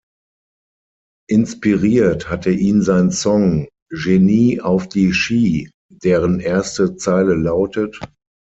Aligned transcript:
Inspiriert 1.29 2.27
hatte 2.27 2.49
ihn 2.49 2.81
sein 2.81 3.11
Song 3.11 3.67
"Genie 3.91 4.59
auf 4.59 4.89
die 4.89 5.13
Ski", 5.13 5.69
deren 5.91 6.39
erste 6.39 6.95
Zeile 6.95 7.35
lautet. 7.35 7.99